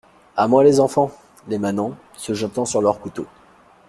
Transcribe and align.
À 0.35 0.47
moi, 0.47 0.63
les 0.63 0.79
enfants! 0.79 1.11
les 1.47 1.59
manants, 1.59 1.95
se 2.17 2.33
jetant 2.33 2.65
sur 2.65 2.81
leurs 2.81 2.99
couteaux. 2.99 3.27